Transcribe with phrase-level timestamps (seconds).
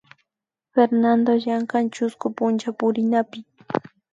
[0.73, 3.37] Fernando llankan chusku punchapurinapi